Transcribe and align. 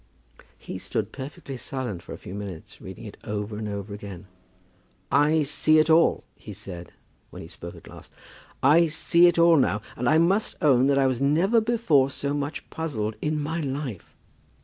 He 0.57 0.79
stood 0.79 1.11
perfectly 1.11 1.57
silent 1.57 2.01
for 2.01 2.11
a 2.11 2.17
few 2.17 2.33
minutes, 2.33 2.81
reading 2.81 3.05
it 3.05 3.17
over 3.23 3.59
and 3.59 3.67
over 3.69 3.93
again. 3.93 4.25
"I 5.11 5.43
see 5.43 5.77
it 5.77 5.91
all," 5.91 6.23
he 6.35 6.53
said, 6.53 6.91
when 7.29 7.43
he 7.43 7.47
spoke 7.47 7.75
at 7.75 7.87
last. 7.87 8.11
"I 8.63 8.87
see 8.87 9.27
it 9.27 9.37
all 9.37 9.57
now; 9.57 9.83
and 9.95 10.09
I 10.09 10.17
must 10.17 10.55
own 10.59 10.89
I 10.89 11.05
was 11.05 11.21
never 11.21 11.61
before 11.61 12.09
so 12.09 12.33
much 12.33 12.67
puzzled 12.71 13.15
in 13.21 13.39
my 13.39 13.61
life." 13.61 14.15